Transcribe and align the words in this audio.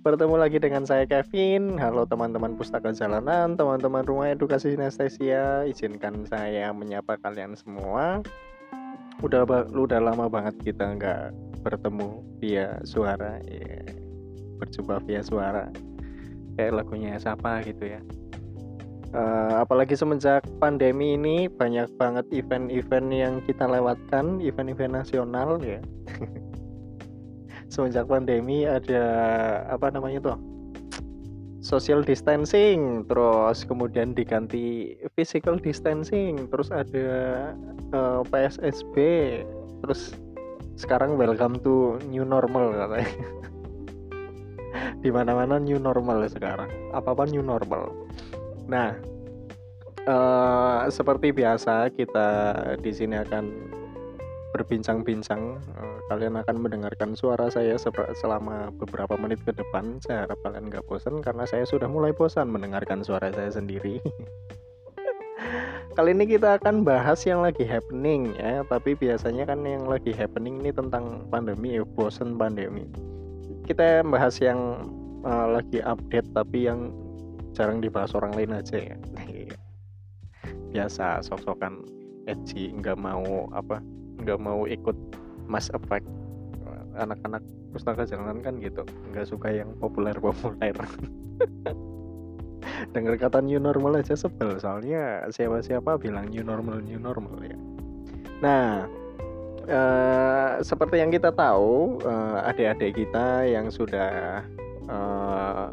Bertemu 0.00 0.40
lagi 0.40 0.56
dengan 0.56 0.88
saya 0.88 1.04
Kevin. 1.04 1.76
Halo 1.76 2.08
teman-teman 2.08 2.56
pustaka 2.56 2.88
jalanan, 2.88 3.52
teman-teman 3.52 4.00
rumah 4.00 4.32
edukasi 4.32 4.72
sinestesia. 4.72 5.68
Izinkan 5.68 6.24
saya 6.24 6.72
menyapa 6.72 7.20
kalian 7.20 7.52
semua. 7.52 8.24
Udah 9.20 9.44
udah 9.68 10.00
lama 10.00 10.24
banget 10.32 10.56
kita 10.64 10.96
nggak 10.96 11.36
bertemu 11.60 12.24
via 12.40 12.80
suara, 12.88 13.44
ya. 13.44 13.92
berjumpa 14.56 15.04
via 15.04 15.20
suara. 15.20 15.68
Kayak 16.56 16.80
lagunya 16.80 17.20
siapa 17.20 17.60
gitu 17.68 17.92
ya. 17.92 18.00
Uh, 19.12 19.60
apalagi 19.60 20.00
semenjak 20.00 20.48
pandemi 20.64 21.12
ini 21.12 21.44
banyak 21.44 21.92
banget 22.00 22.24
event-event 22.32 23.08
yang 23.12 23.34
kita 23.44 23.68
lewatkan, 23.68 24.40
event-event 24.40 24.96
nasional 25.04 25.60
ya. 25.60 25.84
semenjak 27.70 28.10
pandemi 28.10 28.66
ada 28.66 29.04
apa 29.70 29.94
namanya 29.94 30.34
tuh 30.34 30.38
social 31.62 32.02
distancing 32.02 33.06
terus 33.06 33.62
kemudian 33.62 34.12
diganti 34.16 34.96
physical 35.14 35.54
distancing 35.60 36.50
terus 36.50 36.68
ada 36.74 37.08
uh, 37.94 38.20
eh, 38.20 38.22
PSSB 38.28 38.96
terus 39.86 40.18
sekarang 40.80 41.20
welcome 41.20 41.60
to 41.60 42.00
new 42.08 42.24
normal 42.24 42.72
katanya. 42.72 43.12
Di 45.04 45.12
mana-mana 45.12 45.60
new 45.60 45.76
normal 45.76 46.24
sekarang. 46.32 46.72
Apa 46.96 47.12
apa 47.12 47.28
new 47.28 47.44
normal. 47.44 47.92
Nah 48.64 48.96
uh, 50.08 50.88
seperti 50.88 51.36
biasa 51.36 51.92
kita 51.92 52.28
di 52.80 52.90
sini 52.96 53.20
akan 53.20 53.44
berbincang-bincang 54.50 55.62
uh, 55.78 55.98
kalian 56.10 56.34
akan 56.38 56.56
mendengarkan 56.58 57.14
suara 57.14 57.46
saya 57.50 57.78
selama 58.18 58.74
beberapa 58.74 59.14
menit 59.14 59.42
ke 59.46 59.54
depan. 59.54 60.02
Saya 60.02 60.26
harap 60.26 60.38
kalian 60.42 60.70
nggak 60.70 60.86
bosan 60.90 61.22
karena 61.22 61.46
saya 61.46 61.62
sudah 61.62 61.86
mulai 61.86 62.10
bosan 62.10 62.50
mendengarkan 62.50 63.06
suara 63.06 63.30
saya 63.30 63.50
sendiri. 63.54 64.02
Kali 65.96 66.14
ini 66.14 66.24
kita 66.26 66.62
akan 66.62 66.86
bahas 66.86 67.26
yang 67.26 67.42
lagi 67.42 67.66
happening 67.66 68.30
ya 68.38 68.62
tapi 68.70 68.94
biasanya 68.94 69.48
kan 69.50 69.66
yang 69.66 69.90
lagi 69.90 70.14
happening 70.14 70.62
ini 70.62 70.70
tentang 70.70 71.26
pandemi 71.30 71.78
ya 71.78 71.86
bosan 71.86 72.34
pandemi. 72.38 72.86
Kita 73.66 74.02
bahas 74.06 74.38
yang 74.42 74.90
uh, 75.22 75.46
lagi 75.58 75.78
update 75.82 76.30
tapi 76.34 76.66
yang 76.66 76.90
jarang 77.54 77.82
dibahas 77.82 78.14
orang 78.14 78.34
lain 78.34 78.54
aja 78.54 78.78
ya. 78.78 78.96
Biasa 80.74 81.26
sok-sokan 81.26 81.82
edgy 82.30 82.70
nggak 82.70 82.98
mau 83.00 83.50
apa 83.50 83.82
nggak 84.22 84.40
mau 84.40 84.68
ikut 84.68 84.96
mass 85.50 85.72
effect 85.74 86.06
anak-anak 86.98 87.42
pustaka 87.70 88.02
jalanan 88.02 88.42
kan 88.42 88.58
gitu 88.58 88.82
nggak 89.14 89.26
suka 89.30 89.48
yang 89.54 89.70
populer-populer. 89.78 90.74
Dengar 92.92 93.14
kata 93.16 93.38
new 93.40 93.60
normal 93.62 94.00
aja 94.00 94.16
sebel 94.16 94.58
soalnya 94.58 95.24
siapa-siapa 95.30 96.00
bilang 96.00 96.28
new 96.28 96.42
normal 96.42 96.82
new 96.82 96.98
normal 96.98 97.38
ya. 97.40 97.56
Nah 98.42 98.88
uh, 99.70 100.50
seperti 100.60 100.98
yang 100.98 101.14
kita 101.14 101.30
tahu 101.30 102.02
uh, 102.02 102.48
adik-adik 102.50 102.98
kita 103.06 103.46
yang 103.46 103.70
sudah 103.70 104.42
uh, 104.90 105.70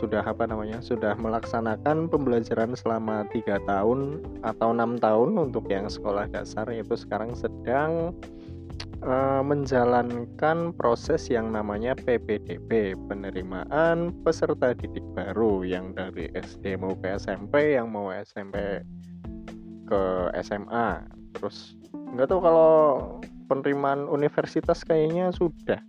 sudah 0.00 0.24
apa 0.24 0.48
namanya 0.48 0.80
sudah 0.80 1.12
melaksanakan 1.20 2.08
pembelajaran 2.08 2.72
selama 2.72 3.28
tiga 3.28 3.60
tahun 3.68 4.24
atau 4.40 4.72
enam 4.72 4.96
tahun 4.96 5.36
untuk 5.36 5.68
yang 5.68 5.92
sekolah 5.92 6.24
dasar 6.32 6.64
itu 6.72 6.96
sekarang 6.96 7.36
sedang 7.36 8.16
uh, 9.04 9.42
menjalankan 9.44 10.72
proses 10.72 11.28
yang 11.28 11.52
namanya 11.52 11.92
PPDB 11.92 12.96
penerimaan 13.12 14.16
peserta 14.24 14.72
didik 14.72 15.04
baru 15.12 15.64
yang 15.68 15.92
dari 15.92 16.32
SD 16.32 16.80
mau 16.80 16.96
ke 16.96 17.20
SMP 17.20 17.76
yang 17.76 17.92
mau 17.92 18.08
SMP 18.08 18.80
ke 19.84 20.02
SMA 20.40 21.04
terus 21.36 21.76
nggak 21.92 22.26
tahu 22.30 22.40
kalau 22.42 22.72
penerimaan 23.50 24.06
universitas 24.06 24.86
kayaknya 24.86 25.34
sudah. 25.34 25.82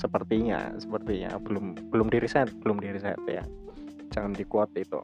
Sepertinya 0.00 0.72
sepertinya. 0.80 1.36
Belum 1.36 1.76
belum 1.92 2.08
diriset 2.08 2.48
belum 2.64 2.80
diriset 2.80 3.20
ya 3.28 3.44
jangan 4.12 4.36
dikuat 4.36 4.70
itu. 4.76 5.00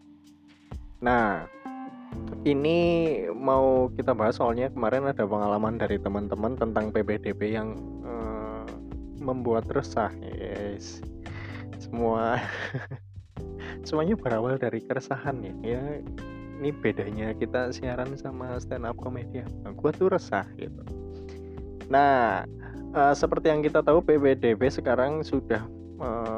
Nah 1.01 1.49
ini 2.45 2.79
mau 3.33 3.89
kita 3.93 4.13
bahas 4.17 4.41
soalnya 4.41 4.73
kemarin 4.73 5.09
ada 5.09 5.25
pengalaman 5.25 5.77
dari 5.77 6.01
teman-teman 6.01 6.57
tentang 6.57 6.93
PPDB 6.93 7.57
yang 7.57 7.77
uh, 8.05 8.65
membuat 9.21 9.67
resah 9.73 10.13
yes. 10.21 11.01
Semua 11.81 12.39
semuanya 13.87 14.15
berawal 14.15 14.61
dari 14.61 14.85
keresahan 14.85 15.41
ya. 15.43 15.55
Ya 15.65 15.83
ini 16.59 16.75
bedanya 16.75 17.33
kita 17.39 17.71
siaran 17.71 18.19
sama 18.19 18.59
stand 18.59 18.83
up 18.83 18.99
komedi 18.99 19.47
nah, 19.63 19.73
gua 19.75 19.91
tuh 19.95 20.11
resah 20.13 20.45
gitu. 20.59 20.83
Nah 21.89 22.45
uh, 22.95 23.15
seperti 23.15 23.51
yang 23.51 23.61
kita 23.63 23.83
tahu 23.83 24.03
PBDB 24.03 24.69
sekarang 24.71 25.23
sudah 25.23 25.63
uh, 26.03 26.38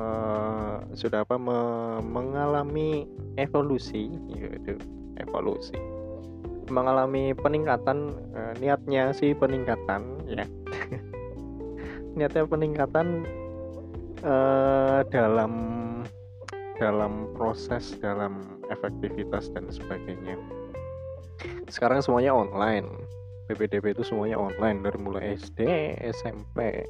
sudah 0.94 1.22
apa 1.24 1.36
me 1.36 1.58
mengalami 2.04 3.06
evolusi 3.36 4.10
yaitu 4.32 4.76
evolusi. 5.20 5.76
Mengalami 6.70 7.34
peningkatan 7.34 8.14
uh, 8.34 8.52
niatnya 8.58 9.10
sih 9.10 9.34
peningkatan 9.34 10.02
ya. 10.30 10.46
Niatnya 12.16 12.46
peningkatan 12.46 13.26
uh, 14.22 15.02
dalam 15.10 15.52
dalam 16.80 17.28
proses 17.36 17.98
dalam 18.00 18.60
efektivitas 18.72 19.52
dan 19.52 19.68
sebagainya. 19.68 20.38
Sekarang 21.68 22.00
semuanya 22.00 22.32
online. 22.32 22.88
PPDB 23.50 23.98
itu 23.98 24.06
semuanya 24.06 24.38
online 24.38 24.78
dari 24.86 24.98
mulai 25.02 25.34
SD, 25.34 25.66
SMP, 26.22 26.86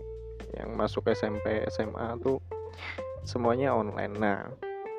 yang 0.60 0.76
masuk 0.76 1.08
SMP, 1.08 1.64
SMA 1.72 2.20
tuh 2.20 2.36
semuanya 3.24 3.74
online. 3.74 4.14
Nah, 4.16 4.48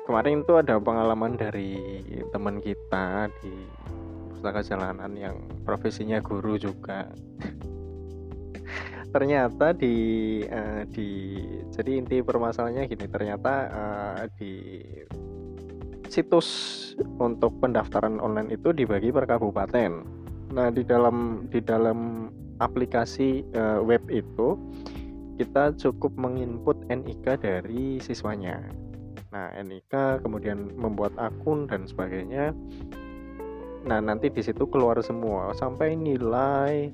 kemarin 0.08 0.42
itu 0.42 0.58
ada 0.58 0.78
pengalaman 0.78 1.38
dari 1.38 2.02
teman 2.30 2.58
kita 2.58 3.30
di 3.42 3.54
pustaka 4.32 4.62
jalanan 4.62 5.12
yang 5.14 5.36
profesinya 5.66 6.18
guru 6.22 6.58
juga. 6.58 7.08
ternyata 9.12 9.76
di 9.76 10.40
uh, 10.48 10.88
di 10.88 11.36
jadi 11.68 12.00
inti 12.00 12.24
permasalahannya 12.24 12.88
gini, 12.88 13.06
ternyata 13.12 13.52
uh, 13.68 14.24
di 14.40 14.80
situs 16.08 16.48
untuk 17.20 17.60
pendaftaran 17.60 18.16
online 18.24 18.56
itu 18.56 18.72
dibagi 18.72 19.12
per 19.12 19.28
kabupaten 19.28 20.22
Nah, 20.52 20.68
di 20.68 20.84
dalam 20.84 21.48
di 21.48 21.64
dalam 21.64 22.28
aplikasi 22.60 23.40
uh, 23.56 23.80
web 23.80 24.04
itu 24.12 24.54
kita 25.36 25.72
cukup 25.78 26.12
menginput 26.16 26.76
NIK 26.88 27.40
dari 27.40 27.98
siswanya. 28.02 28.60
Nah, 29.32 29.48
NIK 29.56 30.20
kemudian 30.20 30.76
membuat 30.76 31.16
akun 31.16 31.64
dan 31.64 31.88
sebagainya. 31.88 32.52
Nah, 33.88 33.98
nanti 33.98 34.28
di 34.28 34.44
situ 34.44 34.68
keluar 34.68 35.00
semua 35.00 35.56
sampai 35.56 35.96
nilai 35.96 36.92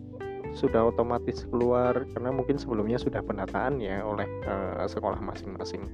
sudah 0.57 0.89
otomatis 0.89 1.45
keluar 1.51 2.09
karena 2.15 2.33
mungkin 2.33 2.57
sebelumnya 2.57 2.97
sudah 2.97 3.21
penataan 3.21 3.83
ya 3.83 4.01
oleh 4.01 4.25
uh, 4.49 4.87
sekolah 4.89 5.21
masing-masing. 5.21 5.85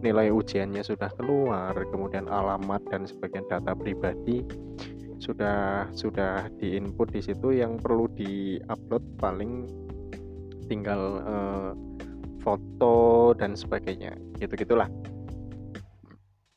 Nilai 0.00 0.32
ujiannya 0.32 0.80
sudah 0.80 1.12
keluar, 1.20 1.76
kemudian 1.92 2.24
alamat 2.24 2.80
dan 2.88 3.04
sebagian 3.04 3.44
data 3.52 3.76
pribadi 3.76 4.40
sudah 5.20 5.84
sudah 5.92 6.48
diinput 6.56 7.12
di 7.12 7.20
situ 7.20 7.52
yang 7.52 7.76
perlu 7.76 8.08
diupload 8.16 9.04
paling 9.20 9.68
tinggal 10.70 11.18
uh, 11.26 11.70
foto 12.46 13.34
dan 13.34 13.58
sebagainya 13.58 14.14
gitu 14.38 14.54
gitulah 14.54 14.86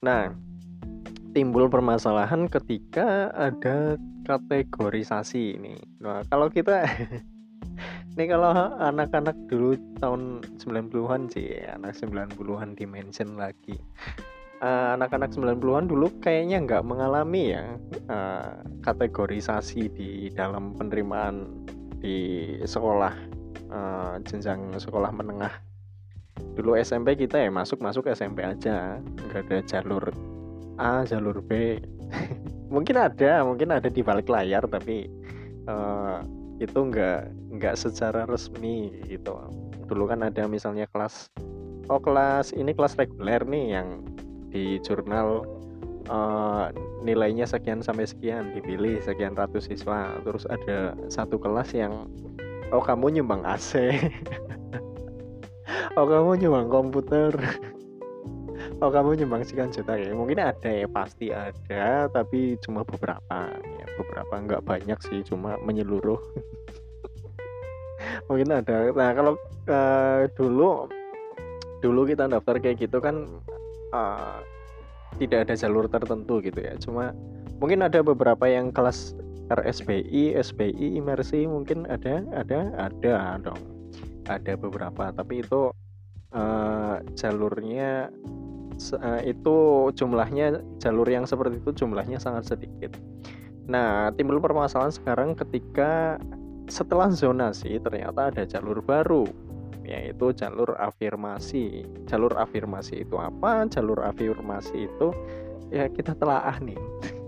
nah 0.05 0.29
timbul 1.33 1.65
permasalahan 1.65 2.45
ketika 2.45 3.33
ada 3.33 3.97
kategorisasi 4.23 5.59
ini. 5.59 5.75
Nah 5.99 6.23
kalau 6.29 6.47
kita 6.47 6.85
ini 8.15 8.25
kalau 8.29 8.53
anak-anak 8.79 9.35
dulu 9.49 9.75
tahun 9.99 10.45
90-an 10.61 11.27
sih 11.33 11.65
anak 11.67 11.97
90-an 11.97 12.77
dimension 12.77 13.35
lagi. 13.35 13.75
Eh, 14.63 14.87
anak-anak 14.95 15.35
uh, 15.35 15.57
90-an 15.59 15.91
dulu 15.91 16.07
kayaknya 16.23 16.63
nggak 16.63 16.87
mengalami 16.87 17.51
ya 17.51 17.75
uh, 18.07 18.63
kategorisasi 18.79 19.91
di 19.91 20.31
dalam 20.31 20.71
penerimaan 20.79 21.67
di 21.99 22.47
sekolah 22.63 23.11
uh, 23.73 24.15
jenjang 24.23 24.77
sekolah 24.77 25.09
menengah. 25.09 25.51
Dulu 26.53 26.77
SMP 26.77 27.17
kita 27.17 27.41
ya 27.41 27.49
masuk 27.49 27.81
masuk 27.81 28.05
SMP 28.13 28.45
aja. 28.45 29.01
Nggak 29.01 29.49
ada 29.49 29.57
jalur 29.65 30.03
A 30.77 31.03
jalur 31.05 31.41
B. 31.41 31.81
Mungkin 32.73 32.97
ada 32.97 33.45
mungkin 33.45 33.69
ada 33.69 33.85
di 33.85 34.01
balik 34.01 34.25
layar 34.29 34.65
tapi 34.65 35.05
uh, 35.69 36.25
itu 36.57 36.79
nggak 36.89 37.29
nggak 37.57 37.75
secara 37.77 38.25
resmi 38.25 38.89
gitu. 39.05 39.37
Dulu 39.85 40.09
kan 40.09 40.25
ada 40.25 40.49
misalnya 40.49 40.89
kelas 40.89 41.29
oh 41.91 42.01
kelas 42.01 42.49
ini 42.55 42.73
kelas 42.73 42.97
reguler 42.97 43.45
nih 43.45 43.77
yang 43.77 44.01
di 44.49 44.81
jurnal 44.81 45.45
uh, 46.09 46.73
nilainya 47.05 47.45
sekian 47.45 47.83
sampai 47.83 48.09
sekian 48.09 48.57
dipilih 48.57 48.97
sekian 49.05 49.37
ratus 49.37 49.69
siswa. 49.69 50.17
Terus 50.25 50.49
ada 50.49 50.97
satu 51.13 51.37
kelas 51.37 51.77
yang 51.77 52.09
oh 52.73 52.81
kamu 52.81 53.21
nyumbang 53.21 53.45
AC 53.45 53.93
oh 55.97 56.05
kamu 56.09 56.41
nyumbang 56.41 56.67
komputer. 56.69 57.33
Oh 58.81 58.89
kamu 58.91 59.23
nyumbang 59.23 59.45
sekian 59.45 59.71
juta 59.71 59.95
ya? 59.95 60.11
Mungkin 60.11 60.39
ada 60.41 60.69
ya 60.69 60.87
pasti 60.89 61.29
ada 61.31 62.09
tapi 62.09 62.57
cuma 62.59 62.81
beberapa 62.83 63.53
ya. 63.53 63.85
Beberapa 63.99 64.33
nggak 64.33 64.63
banyak 64.65 64.99
sih 65.05 65.21
cuma 65.23 65.55
menyeluruh. 65.61 66.19
Mungkin 68.27 68.49
ada. 68.51 68.91
Nah 68.91 69.09
kalau 69.13 69.33
uh, 69.69 70.27
dulu 70.35 70.89
dulu 71.83 72.01
kita 72.07 72.27
daftar 72.27 72.59
kayak 72.59 72.87
gitu 72.87 72.97
kan 73.03 73.27
uh, 73.91 74.39
tidak 75.21 75.47
ada 75.47 75.53
jalur 75.55 75.85
tertentu 75.87 76.41
gitu 76.41 76.59
ya. 76.59 76.73
Cuma 76.81 77.13
mungkin 77.61 77.85
ada 77.85 78.01
beberapa 78.01 78.49
yang 78.49 78.73
kelas 78.73 79.13
RSBI, 79.59 80.33
SBI, 80.37 80.97
imersi 80.97 81.45
mungkin 81.45 81.85
ada 81.85 82.25
ada 82.33 82.73
ada 82.77 83.37
dong 83.41 83.61
ada 84.27 84.53
beberapa 84.55 85.11
tapi 85.11 85.43
itu 85.43 85.69
uh, 86.31 86.97
jalurnya 87.13 88.07
uh, 88.99 89.21
itu 89.21 89.55
jumlahnya 89.93 90.63
jalur 90.79 91.07
yang 91.07 91.27
seperti 91.27 91.59
itu 91.59 91.83
jumlahnya 91.83 92.17
sangat 92.17 92.55
sedikit 92.55 92.95
nah 93.67 94.11
timbul 94.15 94.43
permasalahan 94.43 94.91
sekarang 94.91 95.29
ketika 95.35 96.19
setelah 96.67 97.11
zonasi 97.11 97.79
ternyata 97.79 98.31
ada 98.31 98.43
jalur 98.47 98.79
baru 98.79 99.27
yaitu 99.83 100.31
jalur 100.33 100.73
afirmasi. 100.79 101.83
Jalur 102.07 102.33
afirmasi 102.39 103.03
itu 103.03 103.19
apa? 103.19 103.67
Jalur 103.67 103.99
afirmasi 103.99 104.87
itu 104.87 105.11
ya 105.69 105.91
kita 105.91 106.15
telaah 106.17 106.57
nih. 106.63 106.79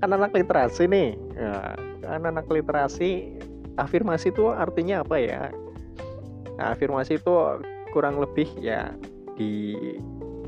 kan 0.00 0.10
anak 0.12 0.32
literasi 0.36 0.84
nih. 0.88 1.16
Ya, 1.36 1.76
kan 2.04 2.22
anak 2.24 2.46
literasi 2.48 3.36
afirmasi 3.76 4.32
itu 4.32 4.52
artinya 4.52 5.04
apa 5.04 5.16
ya? 5.20 5.42
Nah, 6.56 6.72
afirmasi 6.72 7.20
itu 7.20 7.34
kurang 7.92 8.20
lebih 8.20 8.48
ya 8.60 8.92
di 9.36 9.76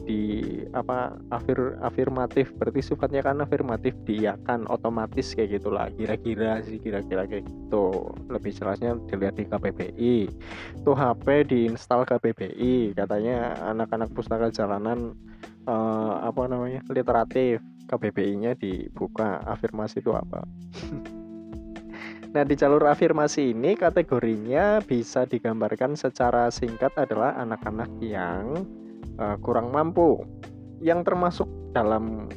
di 0.09 0.21
apa 0.73 1.21
afir 1.29 1.77
afirmatif. 1.85 2.49
Berarti 2.56 2.81
sifatnya 2.81 3.21
kan 3.21 3.45
afirmatif 3.45 3.93
dia 4.09 4.41
kan 4.49 4.65
otomatis 4.73 5.37
kayak 5.37 5.61
gitulah. 5.61 5.93
Kira-kira 5.93 6.65
sih 6.65 6.81
kira-kira 6.81 7.29
kayak 7.29 7.45
gitu. 7.45 8.17
Lebih 8.33 8.53
jelasnya 8.56 8.97
dilihat 9.12 9.37
di 9.37 9.45
KPBI 9.45 10.17
tuh 10.81 10.97
HP 10.97 11.53
diinstal 11.53 12.09
KPBI 12.09 12.97
katanya 12.97 13.53
anak-anak 13.69 14.09
pustaka 14.17 14.49
jalanan 14.49 15.12
eh, 15.69 16.15
apa 16.25 16.49
namanya 16.49 16.81
literatif 16.89 17.61
KBBI-nya 17.88 18.52
dibuka 18.55 19.40
afirmasi 19.49 20.05
itu 20.05 20.12
apa? 20.12 20.44
Nah, 22.29 22.44
di 22.44 22.61
jalur 22.61 22.85
afirmasi 22.85 23.56
ini 23.56 23.73
kategorinya 23.73 24.85
bisa 24.85 25.25
digambarkan 25.25 25.96
secara 25.96 26.52
singkat 26.52 26.93
adalah 27.00 27.32
anak-anak 27.40 27.88
yang 28.05 28.69
uh, 29.17 29.37
kurang 29.40 29.73
mampu. 29.73 30.20
Yang 30.85 31.08
termasuk 31.08 31.49
dalam 31.73 32.29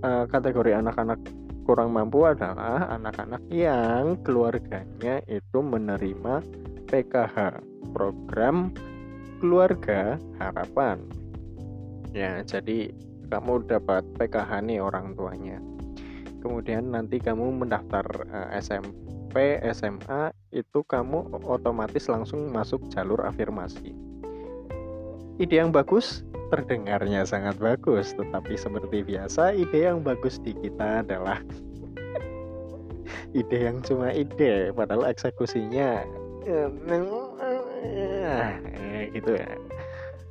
uh, 0.00 0.24
kategori 0.24 0.80
anak-anak 0.80 1.20
kurang 1.68 1.92
mampu 1.92 2.24
adalah 2.24 2.88
anak-anak 2.96 3.44
yang 3.52 4.16
keluarganya 4.24 5.20
itu 5.28 5.58
menerima 5.60 6.40
PKH 6.88 7.60
program 7.92 8.72
keluarga 9.42 10.16
harapan. 10.40 11.02
Ya 12.16 12.40
jadi 12.40 12.88
kamu 13.28 13.66
dapat 13.66 14.02
PKH 14.16 14.64
nih 14.66 14.78
orang 14.82 15.14
tuanya 15.18 15.58
kemudian 16.40 16.94
nanti 16.94 17.18
kamu 17.18 17.66
mendaftar 17.66 18.06
uh, 18.30 18.54
eh, 18.54 18.62
SMP 18.62 19.60
SMA 19.74 20.30
itu 20.54 20.80
kamu 20.86 21.42
otomatis 21.44 22.06
langsung 22.08 22.48
masuk 22.54 22.86
jalur 22.88 23.20
afirmasi 23.26 23.92
Ide 25.36 25.60
yang 25.60 25.68
bagus 25.68 26.24
terdengarnya 26.48 27.26
sangat 27.26 27.58
bagus, 27.58 28.14
tetapi 28.14 28.54
seperti 28.54 29.02
biasa 29.02 29.52
ide 29.52 29.90
yang 29.90 30.00
bagus 30.00 30.38
di 30.40 30.54
kita 30.54 31.02
adalah 31.02 31.42
ide 33.38 33.58
yang 33.68 33.82
cuma 33.82 34.14
ide, 34.14 34.70
padahal 34.72 35.10
eksekusinya 35.10 36.06
ya, 36.46 36.62
gitu 39.10 39.30
ya. 39.34 39.50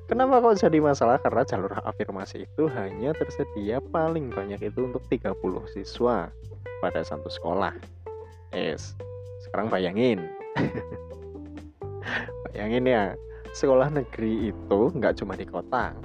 Kenapa 0.05 0.37
kok 0.37 0.61
jadi 0.61 0.77
masalah? 0.77 1.17
Karena 1.17 1.41
jalur 1.45 1.73
afirmasi 1.81 2.45
itu 2.45 2.69
hanya 2.77 3.13
tersedia 3.17 3.81
paling 3.89 4.29
banyak 4.29 4.69
itu 4.69 4.85
untuk 4.85 5.01
30 5.09 5.33
siswa 5.73 6.29
pada 6.81 7.01
satu 7.01 7.25
sekolah. 7.25 7.73
Yes. 8.53 8.93
Sekarang 9.49 9.73
bayangin. 9.73 10.29
bayangin 12.53 12.85
ya, 12.85 13.17
sekolah 13.55 13.87
negeri 13.87 14.51
itu 14.51 14.81
nggak 14.91 15.23
cuma 15.23 15.39
di 15.39 15.47
kota 15.47 15.95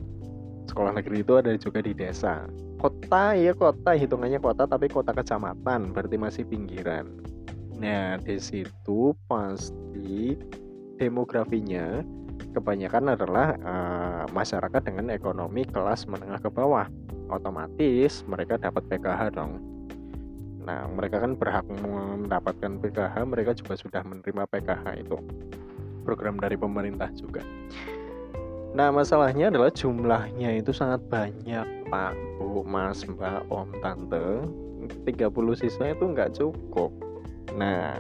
sekolah 0.70 0.94
negeri 0.94 1.26
itu 1.26 1.34
ada 1.34 1.58
juga 1.58 1.82
di 1.82 1.90
desa 1.90 2.46
kota 2.78 3.34
ya 3.34 3.50
kota 3.58 3.98
hitungannya 3.98 4.38
kota 4.38 4.70
tapi 4.70 4.86
kota 4.86 5.10
kecamatan 5.10 5.90
berarti 5.90 6.14
masih 6.14 6.46
pinggiran 6.46 7.10
nah 7.82 8.22
di 8.22 8.38
situ 8.38 9.18
pasti 9.26 10.38
demografinya 11.02 12.06
kebanyakan 12.50 13.14
adalah 13.14 13.54
uh, 13.62 14.24
masyarakat 14.30 14.82
dengan 14.82 15.14
ekonomi 15.14 15.66
kelas 15.66 16.04
menengah 16.10 16.42
ke 16.42 16.50
bawah 16.50 16.86
otomatis 17.30 18.26
mereka 18.26 18.58
dapat 18.58 18.84
PKH 18.90 19.34
dong 19.34 19.62
nah 20.60 20.84
mereka 20.90 21.24
kan 21.24 21.34
berhak 21.34 21.64
mendapatkan 21.70 22.76
PKH 22.82 23.16
mereka 23.24 23.56
juga 23.56 23.74
sudah 23.80 24.02
menerima 24.04 24.44
PKH 24.50 24.86
itu 25.00 25.16
program 26.02 26.40
dari 26.40 26.56
pemerintah 26.56 27.06
juga. 27.14 27.44
Nah, 28.70 28.94
masalahnya 28.94 29.50
adalah 29.50 29.70
jumlahnya 29.70 30.58
itu 30.58 30.70
sangat 30.70 31.02
banyak, 31.10 31.66
Pak, 31.90 32.14
Bu, 32.38 32.62
Mas, 32.62 33.02
Mbak, 33.02 33.50
Om, 33.50 33.68
Tante. 33.82 34.46
30 35.06 35.54
siswa 35.54 35.92
itu 35.92 36.04
nggak 36.06 36.34
cukup. 36.38 36.90
Nah, 37.58 37.94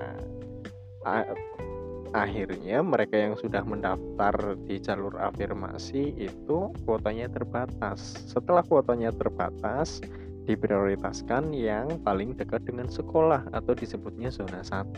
akhirnya 2.10 2.82
mereka 2.82 3.14
yang 3.14 3.34
sudah 3.38 3.62
mendaftar 3.62 4.58
di 4.66 4.82
jalur 4.82 5.14
afirmasi 5.18 6.14
itu 6.18 6.74
kuotanya 6.84 7.30
terbatas. 7.30 8.26
Setelah 8.26 8.66
kuotanya 8.66 9.14
terbatas, 9.14 10.02
diprioritaskan 10.50 11.54
yang 11.54 12.02
paling 12.02 12.34
dekat 12.34 12.66
dengan 12.66 12.90
sekolah 12.90 13.46
atau 13.54 13.72
disebutnya 13.76 14.34
zona 14.34 14.66
1 14.66 14.90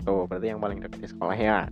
Tuh, 0.00 0.24
berarti 0.24 0.46
yang 0.48 0.62
paling 0.62 0.80
dekat 0.80 1.00
di 1.02 1.08
sekolah 1.12 1.36
ya. 1.36 1.68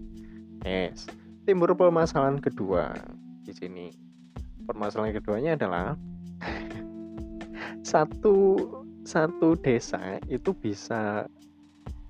Yes. 0.66 1.08
Timbul 1.48 1.72
permasalahan 1.72 2.36
kedua 2.42 2.92
di 3.40 3.56
sini. 3.56 3.88
Permasalahan 4.68 5.16
keduanya 5.16 5.56
adalah 5.56 5.96
satu 7.92 8.68
satu 9.08 9.56
desa 9.56 10.20
itu 10.28 10.52
bisa 10.52 11.24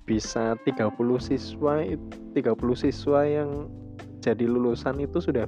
bisa 0.09 0.57
30 0.65 0.89
siswa 1.21 1.85
30 1.85 2.41
siswa 2.73 3.19
yang 3.29 3.69
jadi 4.25 4.49
lulusan 4.49 4.97
itu 4.97 5.21
sudah 5.21 5.45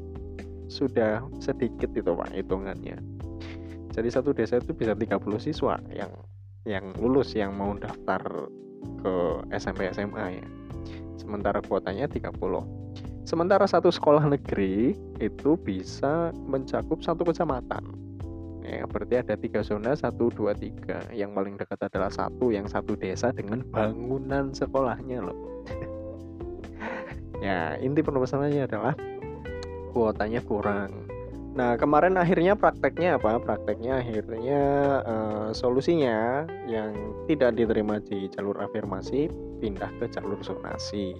sudah 0.69 1.25
sedikit 1.41 1.89
itu 1.97 2.13
Pak 2.13 2.29
hitungannya. 2.31 3.01
Jadi 3.91 4.07
satu 4.13 4.31
desa 4.31 4.61
itu 4.61 4.71
bisa 4.77 4.93
30 4.93 5.17
siswa 5.41 5.81
yang 5.89 6.13
yang 6.69 6.93
lulus 7.01 7.33
yang 7.33 7.57
mau 7.57 7.73
daftar 7.73 8.21
ke 9.01 9.13
SMP 9.57 9.89
SMA 9.89 10.25
ya. 10.37 10.47
Sementara 11.17 11.57
kuotanya 11.65 12.05
30 12.05 12.37
sementara 13.25 13.65
satu 13.69 13.93
sekolah 13.93 14.25
negeri 14.25 14.97
itu 15.21 15.53
bisa 15.61 16.33
mencakup 16.49 16.99
satu 17.05 17.21
kecamatan 17.21 18.00
ya 18.61 18.85
berarti 18.85 19.15
ada 19.17 19.35
tiga 19.37 19.65
zona 19.65 19.97
satu 19.97 20.29
dua 20.29 20.53
tiga 20.53 21.01
yang 21.11 21.33
paling 21.33 21.57
dekat 21.57 21.81
adalah 21.89 22.13
satu 22.13 22.53
yang 22.53 22.69
satu 22.69 22.93
desa 22.93 23.33
dengan 23.33 23.65
bangunan 23.73 24.53
sekolahnya 24.53 25.25
loh 25.25 25.37
ya 27.45 27.75
inti 27.81 28.05
permasalahannya 28.05 28.63
adalah 28.69 28.93
kuotanya 29.91 30.39
kurang 30.45 31.11
Nah, 31.51 31.75
kemarin 31.75 32.15
akhirnya 32.15 32.55
prakteknya 32.55 33.19
apa? 33.19 33.35
Prakteknya 33.43 33.99
akhirnya 33.99 34.61
uh, 35.03 35.49
solusinya 35.51 36.47
yang 36.63 36.95
tidak 37.27 37.59
diterima 37.59 37.99
di 37.99 38.31
jalur 38.31 38.55
afirmasi 38.63 39.27
pindah 39.59 39.91
ke 39.99 40.07
jalur 40.15 40.39
zonasi. 40.39 41.11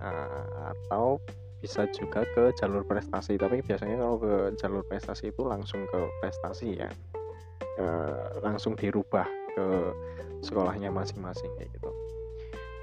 Uh, 0.00 0.72
atau 0.72 1.20
bisa 1.58 1.90
juga 1.90 2.22
ke 2.34 2.54
jalur 2.54 2.86
prestasi, 2.86 3.34
tapi 3.34 3.62
biasanya 3.62 3.98
kalau 3.98 4.16
ke 4.22 4.34
jalur 4.58 4.82
prestasi 4.86 5.34
itu 5.34 5.42
langsung 5.42 5.82
ke 5.90 5.98
prestasi 6.22 6.78
ya. 6.78 6.90
Uh, 7.78 8.42
langsung 8.42 8.74
dirubah 8.74 9.26
ke 9.54 9.66
sekolahnya 10.42 10.90
masing-masing 10.90 11.50
kayak 11.58 11.70
gitu. 11.78 11.90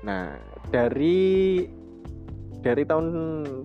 Nah, 0.08 0.40
dari 0.72 1.68
dari 2.66 2.82
tahun 2.82 3.08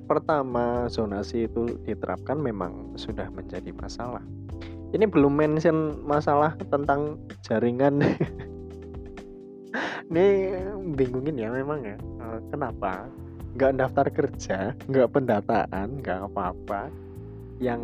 pertama 0.04 0.84
zonasi 0.92 1.48
itu 1.48 1.80
diterapkan 1.88 2.36
memang 2.36 2.92
sudah 3.00 3.32
menjadi 3.32 3.72
masalah. 3.72 4.20
Ini 4.90 5.06
belum 5.06 5.38
mention 5.38 6.02
masalah 6.02 6.58
tentang 6.68 7.16
jaringan. 7.46 8.02
Ini 10.10 10.26
bingungin 10.98 11.38
ya 11.38 11.48
memang 11.54 11.86
ya. 11.86 11.96
Eh, 11.96 12.38
kenapa? 12.50 13.06
Nggak 13.56 13.72
daftar 13.78 14.06
kerja, 14.10 14.58
nggak 14.86 15.10
pendataan, 15.10 15.88
nggak 16.02 16.20
apa-apa. 16.30 16.90
Yang 17.58 17.82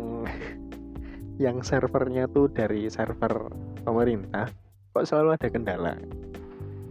yang 1.43 1.61
servernya 1.61 2.25
tuh 2.31 2.49
dari 2.49 2.87
server 2.87 3.51
pemerintah, 3.83 4.49
kok 4.95 5.05
selalu 5.05 5.37
ada 5.37 5.47
kendala? 5.47 5.95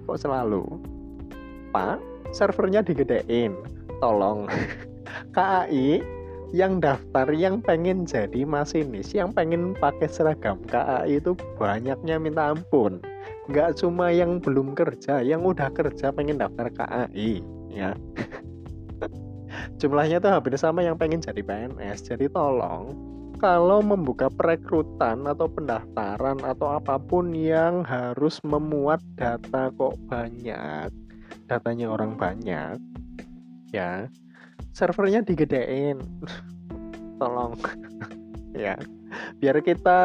Kok 0.06 0.18
selalu? 0.18 0.64
Pak, 1.74 1.98
servernya 2.30 2.84
digedein 2.84 3.56
tolong 3.98 4.46
KAI 5.36 6.02
yang 6.54 6.78
daftar 6.78 7.26
yang 7.34 7.58
pengen 7.58 8.06
jadi 8.06 8.46
masinis 8.46 9.10
yang 9.10 9.34
pengen 9.34 9.74
pakai 9.74 10.06
seragam 10.06 10.62
KAI 10.70 11.18
itu 11.18 11.34
banyaknya 11.58 12.22
minta 12.22 12.54
ampun 12.54 13.02
nggak 13.50 13.78
cuma 13.82 14.14
yang 14.14 14.38
belum 14.38 14.78
kerja 14.78 15.22
yang 15.22 15.42
udah 15.42 15.70
kerja 15.74 16.14
pengen 16.14 16.38
daftar 16.38 16.70
KAI 16.70 17.42
ya 17.70 17.98
jumlahnya 19.86 20.18
tuh 20.18 20.34
hampir 20.34 20.58
sama 20.58 20.82
yang 20.82 20.98
pengen 20.98 21.22
jadi 21.22 21.38
PNS 21.46 22.10
jadi 22.10 22.26
tolong 22.26 22.90
kalau 23.38 23.78
membuka 23.84 24.26
perekrutan 24.26 25.28
atau 25.30 25.46
pendaftaran 25.46 26.42
atau 26.42 26.74
apa 26.74 26.98
pun 26.98 27.30
yang 27.30 27.86
harus 27.86 28.42
memuat 28.42 28.98
data 29.14 29.70
kok 29.70 29.94
banyak 30.10 30.90
datanya 31.46 31.86
orang 31.94 32.18
banyak 32.18 32.82
ya 33.70 34.10
servernya 34.76 35.24
digedein. 35.24 36.04
Tolong 37.20 37.56
ya. 38.52 38.76
Biar 39.40 39.64
kita 39.64 40.00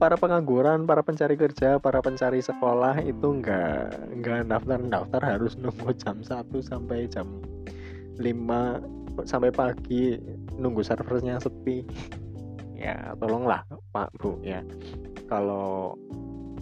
para 0.00 0.16
pengangguran 0.16 0.88
para 0.88 1.04
pencari 1.04 1.36
kerja 1.36 1.76
para 1.76 2.00
pencari 2.00 2.40
sekolah 2.40 2.96
itu 3.04 3.42
enggak 3.42 3.92
enggak 4.08 4.48
daftar 4.48 4.80
daftar 4.88 5.20
harus 5.20 5.52
nunggu 5.60 5.92
jam 6.00 6.24
1 6.24 6.48
sampai 6.64 7.04
jam 7.12 7.28
5 8.16 8.24
sampai 9.22 9.54
pagi 9.54 10.18
nunggu 10.58 10.82
servernya 10.82 11.38
sepi. 11.38 11.86
Ya 12.74 13.14
tolonglah 13.16 13.62
Pak 13.94 14.10
Bu 14.18 14.42
ya. 14.42 14.66
Kalau 15.30 15.94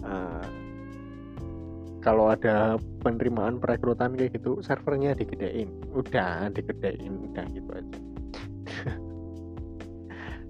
uh, 0.05 0.45
kalau 2.05 2.29
ada 2.29 2.77
penerimaan 3.01 3.57
perekrutan 3.57 4.13
kayak 4.13 4.37
gitu 4.37 4.61
servernya 4.61 5.17
digedein. 5.17 5.73
Udah 5.97 6.53
digedein 6.53 7.33
udah 7.33 7.45
gitu 7.49 7.69
aja. 7.73 7.99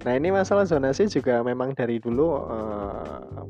Nah 0.04 0.20
ini 0.20 0.36
masalah 0.36 0.68
zonasi 0.68 1.08
juga 1.08 1.40
memang 1.48 1.72
dari 1.80 1.96
dulu 1.96 2.36
uh, 2.36 3.48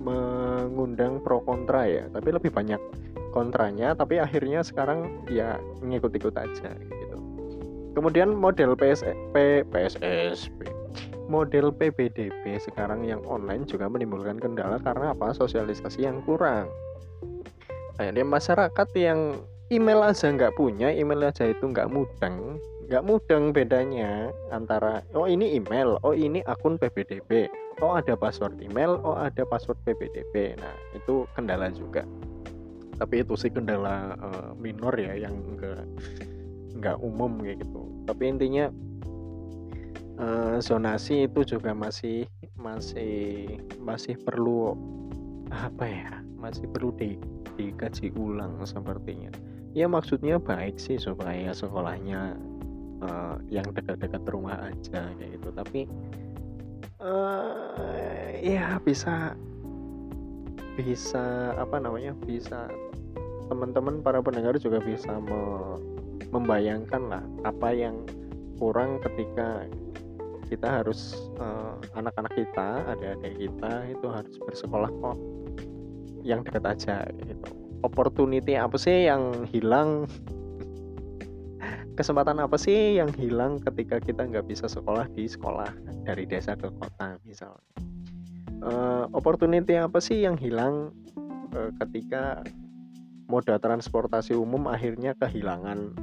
mengundang 0.00 1.20
pro 1.20 1.44
kontra 1.44 1.84
ya. 1.84 2.08
Tapi 2.08 2.32
lebih 2.32 2.48
banyak 2.48 2.80
kontranya 3.30 3.92
tapi 3.94 4.18
akhirnya 4.18 4.64
sekarang 4.64 5.22
ya 5.28 5.60
ngikut-ikut 5.84 6.34
aja 6.34 6.72
gitu 6.74 7.07
kemudian 7.92 8.34
model 8.34 8.76
PS, 8.76 9.06
P, 9.32 9.62
PSSP 9.68 10.78
model 11.28 11.70
PBDB 11.76 12.56
sekarang 12.56 13.04
yang 13.04 13.20
online 13.28 13.68
juga 13.68 13.86
menimbulkan 13.86 14.40
kendala 14.40 14.80
karena 14.80 15.12
apa? 15.12 15.36
Sosialisasi 15.36 16.08
yang 16.08 16.24
kurang. 16.24 16.72
Akhirnya 18.00 18.24
masyarakat 18.24 18.88
yang 18.96 19.36
email 19.68 20.00
aja 20.00 20.32
nggak 20.32 20.56
punya 20.56 20.88
email 20.88 21.28
aja 21.28 21.44
itu 21.44 21.68
nggak 21.68 21.92
mudeng 21.92 22.56
nggak 22.88 23.04
mudeng 23.04 23.52
bedanya 23.52 24.32
antara 24.48 25.04
oh 25.12 25.28
ini 25.28 25.60
email 25.60 26.00
oh 26.00 26.16
ini 26.16 26.40
akun 26.48 26.80
PBDB 26.80 27.44
oh 27.84 27.92
ada 28.00 28.16
password 28.16 28.56
email 28.64 28.96
oh 29.04 29.12
ada 29.12 29.44
password 29.44 29.76
PBDB 29.84 30.56
nah 30.56 30.72
itu 30.96 31.28
kendala 31.36 31.68
juga. 31.68 32.08
Tapi 32.98 33.22
itu 33.22 33.38
sih 33.38 33.52
kendala 33.52 34.16
uh, 34.18 34.50
minor 34.58 34.90
ya 34.96 35.14
yang 35.28 35.36
enggak 35.36 35.84
nggak 36.78 36.98
umum 37.02 37.42
kayak 37.42 37.62
gitu. 37.66 37.82
Tapi 38.06 38.22
intinya 38.30 38.70
uh, 40.18 40.56
zonasi 40.62 41.26
itu 41.26 41.44
juga 41.44 41.74
masih 41.74 42.26
masih 42.58 43.46
masih 43.78 44.18
perlu 44.22 44.74
apa 45.48 45.84
ya 45.86 46.10
masih 46.38 46.66
perlu 46.70 46.94
di 46.94 47.18
dikaji 47.58 48.14
ulang 48.14 48.62
sepertinya. 48.62 49.30
Ya 49.74 49.90
maksudnya 49.90 50.38
baik 50.38 50.78
sih 50.80 50.96
supaya 50.96 51.50
sekolahnya 51.52 52.38
uh, 53.02 53.36
yang 53.50 53.66
dekat-dekat 53.74 54.22
rumah 54.30 54.70
aja 54.70 55.10
kayak 55.18 55.30
gitu. 55.38 55.48
Tapi 55.54 55.80
uh, 57.02 58.30
ya 58.38 58.78
bisa 58.82 59.34
bisa 60.78 61.54
apa 61.58 61.82
namanya 61.82 62.14
bisa 62.22 62.70
teman-teman 63.50 64.04
para 64.04 64.22
pendengar 64.22 64.54
juga 64.60 64.78
bisa 64.78 65.10
me, 65.18 65.40
membayangkan 66.30 67.02
lah 67.08 67.24
apa 67.48 67.72
yang 67.72 68.04
kurang 68.58 68.98
ketika 69.00 69.64
kita 70.48 70.80
harus 70.80 71.28
uh, 71.38 71.76
anak-anak 71.94 72.32
kita 72.34 72.82
adik-adik 72.88 73.36
kita 73.36 73.72
itu 73.92 74.06
harus 74.08 74.34
bersekolah 74.42 74.88
kok 74.88 75.16
yang 76.24 76.40
dekat 76.42 76.64
aja 76.64 76.96
gitu. 77.20 77.48
Opportunity 77.84 78.58
apa 78.58 78.74
sih 78.74 79.06
yang 79.06 79.46
hilang? 79.52 80.08
Kesempatan 81.94 82.38
apa 82.38 82.54
sih 82.58 82.98
yang 82.98 83.10
hilang 83.14 83.58
ketika 83.58 83.98
kita 83.98 84.22
nggak 84.26 84.46
bisa 84.46 84.70
sekolah 84.70 85.06
di 85.14 85.26
sekolah 85.26 85.70
dari 86.06 86.26
desa 86.26 86.54
ke 86.54 86.70
kota 86.78 87.18
misalnya? 87.26 87.62
Uh, 88.58 89.06
opportunity 89.14 89.78
apa 89.78 90.02
sih 90.02 90.26
yang 90.26 90.34
hilang 90.34 90.90
uh, 91.54 91.70
ketika 91.82 92.42
moda 93.30 93.60
transportasi 93.60 94.34
umum 94.34 94.66
akhirnya 94.66 95.14
kehilangan 95.14 95.94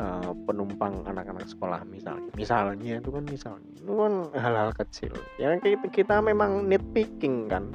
uh, 0.00 0.32
penumpang 0.48 1.04
anak-anak 1.04 1.44
sekolah 1.44 1.84
misalnya 1.84 2.32
misalnya 2.32 2.98
itu 2.98 3.10
kan 3.12 3.24
misalnya 3.28 3.70
itu 3.76 3.92
kan 3.92 4.14
hal-hal 4.32 4.72
kecil. 4.72 5.12
Yang 5.36 5.76
kita, 5.76 5.86
kita 5.92 6.16
memang 6.24 6.64
nitpicking 6.66 7.52
kan. 7.52 7.68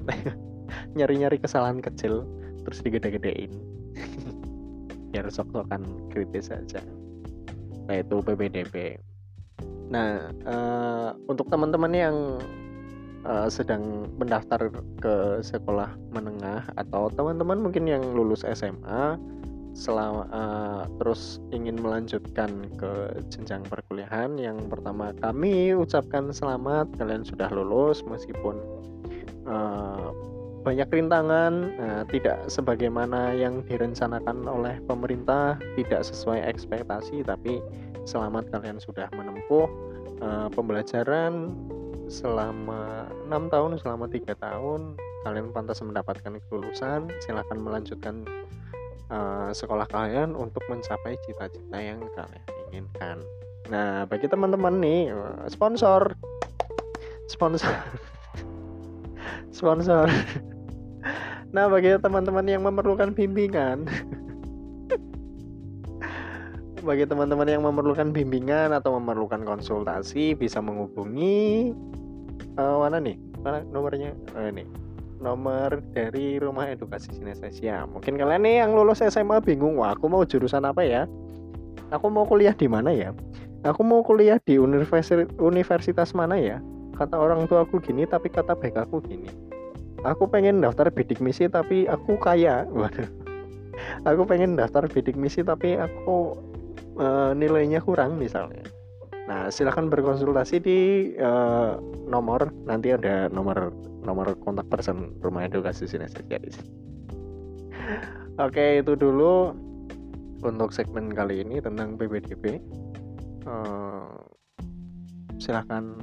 Nyari-nyari 0.97 1.37
kesalahan 1.37 1.77
kecil 1.77 2.25
terus 2.65 2.81
digede-gedein. 2.81 3.53
Biar 5.13 5.29
sok-sokan 5.29 5.85
kritis 6.09 6.49
saja 6.49 6.81
nah 7.85 8.01
itu 8.01 8.17
PPDB 8.21 8.97
nah 9.93 10.33
uh, 10.49 11.09
untuk 11.29 11.45
teman-teman 11.53 11.93
yang 11.93 12.15
uh, 13.21 13.45
sedang 13.45 14.09
mendaftar 14.17 14.73
ke 14.97 15.45
sekolah 15.45 15.93
menengah 16.09 16.65
atau 16.73 17.13
teman-teman 17.13 17.61
mungkin 17.61 17.85
yang 17.85 18.01
lulus 18.17 18.41
SMA 18.41 19.21
selama 19.75 20.23
uh, 20.31 20.83
terus 21.03 21.43
ingin 21.51 21.75
melanjutkan 21.75 22.71
ke 22.79 23.19
jenjang 23.27 23.59
perkuliahan 23.67 24.39
yang 24.39 24.55
pertama 24.71 25.11
kami 25.19 25.75
ucapkan 25.75 26.31
selamat 26.31 26.87
kalian 26.95 27.27
sudah 27.27 27.51
lulus 27.51 27.99
meskipun 28.07 28.55
uh, 29.43 30.15
banyak 30.65 30.89
rintangan, 30.89 31.77
nah, 31.77 32.01
tidak 32.09 32.49
sebagaimana 32.49 33.37
yang 33.37 33.61
direncanakan 33.69 34.49
oleh 34.49 34.81
pemerintah, 34.89 35.61
tidak 35.77 36.01
sesuai 36.01 36.41
ekspektasi, 36.41 37.21
tapi 37.21 37.61
selamat 38.09 38.49
kalian 38.49 38.81
sudah 38.81 39.05
menempuh 39.13 39.69
uh, 40.25 40.49
pembelajaran 40.57 41.53
selama 42.09 43.05
enam 43.29 43.45
tahun, 43.53 43.77
selama 43.77 44.09
tiga 44.09 44.33
tahun, 44.41 44.97
kalian 45.21 45.53
pantas 45.53 45.85
mendapatkan 45.85 46.41
kelulusan. 46.49 47.13
Silakan 47.21 47.61
melanjutkan 47.61 48.25
uh, 49.09 49.49
sekolah 49.53 49.85
kalian 49.89 50.33
untuk 50.33 50.61
mencapai 50.69 51.17
cita-cita 51.25 51.77
yang 51.77 52.01
kalian 52.13 52.45
inginkan. 52.69 53.17
Nah, 53.69 54.05
bagi 54.05 54.29
teman-teman 54.29 54.77
nih, 54.77 55.09
sponsor, 55.49 56.13
sponsor, 57.29 57.73
sponsor. 59.57 60.09
Nah, 61.55 61.71
bagi 61.71 61.87
teman-teman 62.03 62.43
yang 62.51 62.67
memerlukan 62.67 63.15
bimbingan, 63.15 63.87
bagi 66.89 67.07
teman-teman 67.07 67.47
yang 67.47 67.63
memerlukan 67.63 68.11
bimbingan 68.11 68.75
atau 68.75 68.99
memerlukan 68.99 69.47
konsultasi 69.47 70.35
bisa 70.35 70.59
menghubungi 70.59 71.71
uh, 72.59 72.83
mana 72.83 72.99
nih? 72.99 73.15
Mana 73.39 73.63
nomornya? 73.71 74.11
Uh, 74.35 74.51
ini 74.51 74.67
nomor 75.19 75.79
dari 75.95 76.37
Rumah 76.39 76.75
Edukasi 76.75 77.15
Sinesesia. 77.15 77.87
Mungkin 77.87 78.19
kalian 78.19 78.43
nih 78.43 78.55
yang 78.65 78.75
lulus 78.75 78.99
SMA 79.03 79.39
bingung, 79.41 79.79
wah 79.79 79.95
aku 79.95 80.11
mau 80.11 80.23
jurusan 80.27 80.67
apa 80.67 80.83
ya? 80.83 81.07
Aku 81.93 82.11
mau 82.11 82.27
kuliah 82.27 82.53
di 82.53 82.67
mana 82.67 82.91
ya? 82.91 83.15
Aku 83.65 83.81
mau 83.81 84.05
kuliah 84.05 84.37
di 84.43 84.59
universitas 84.61 85.29
universitas 85.41 86.11
mana 86.13 86.37
ya? 86.37 86.57
Kata 86.95 87.17
orang 87.17 87.47
tua 87.49 87.67
aku 87.67 87.81
gini, 87.81 88.07
tapi 88.07 88.31
kata 88.31 88.55
baik 88.55 88.77
aku 88.77 89.03
gini 89.03 89.45
aku 90.05 90.29
pengen 90.29 90.61
daftar 90.61 90.93
bidik 90.93 91.17
misi 91.17 91.49
tapi 91.49 91.89
aku 91.89 92.15
kaya 92.21 92.63
waduh 92.77 93.09
aku 94.05 94.21
pengen 94.29 94.55
daftar 94.55 94.85
bidik 94.85 95.17
misi 95.17 95.41
tapi 95.41 95.75
aku 95.75 96.37
uh, 97.01 97.33
nilainya 97.33 97.81
kurang 97.81 98.21
misalnya 98.21 98.63
nah 99.25 99.49
silahkan 99.49 99.89
berkonsultasi 99.89 100.55
di 100.61 100.79
uh, 101.17 101.81
nomor 102.05 102.53
nanti 102.69 102.93
ada 102.93 103.25
nomor 103.33 103.73
nomor 104.05 104.37
kontak 104.39 104.69
person 104.69 105.17
rumah 105.19 105.49
edukasi 105.49 105.89
di 105.89 105.97
sini 105.97 106.05
oke 108.37 108.65
itu 108.85 108.93
dulu 108.93 109.51
untuk 110.45 110.69
segmen 110.69 111.09
kali 111.09 111.41
ini 111.41 111.57
tentang 111.57 111.97
PPDB 111.97 112.61
uh, 113.49 114.13
silahkan 115.41 115.97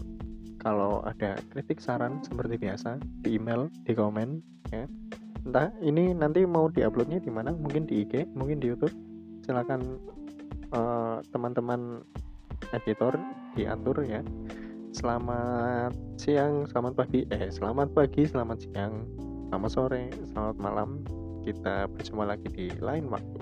kalau 0.63 1.03
ada 1.03 1.35
kritik 1.51 1.83
saran 1.83 2.23
seperti 2.23 2.55
biasa 2.55 3.03
di 3.27 3.35
email 3.35 3.67
di 3.83 3.93
komen 3.99 4.39
ya. 4.71 4.87
Entah 5.43 5.75
ini 5.83 6.15
nanti 6.15 6.47
mau 6.47 6.71
diuploadnya 6.71 7.19
di 7.19 7.27
mana? 7.35 7.51
Mungkin 7.51 7.91
di 7.91 8.07
IG 8.07 8.31
mungkin 8.39 8.63
di 8.63 8.71
YouTube. 8.71 8.95
Silakan 9.43 9.99
uh, 10.71 11.19
teman-teman 11.35 12.07
editor 12.71 13.19
diatur 13.59 14.07
ya 14.07 14.23
selamat 14.93 15.97
siang 16.21 16.69
selamat 16.69 16.93
pagi 16.93 17.25
eh 17.33 17.49
selamat 17.49 17.97
pagi 17.97 18.29
selamat 18.29 18.59
siang 18.61 19.09
selamat 19.49 19.71
sore 19.73 20.13
selamat 20.33 20.57
malam. 20.61 21.01
Kita 21.43 21.91
berjumpa 21.91 22.23
lagi 22.23 22.47
di 22.55 22.71
lain 22.79 23.11
waktu 23.11 23.41